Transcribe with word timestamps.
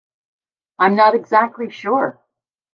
I'm 0.79 0.95
not 0.95 1.13
exactly 1.13 1.69
sure. 1.69 2.19